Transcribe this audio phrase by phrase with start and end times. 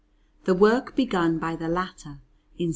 [0.45, 2.21] The work begun by the latter
[2.57, 2.69] in S.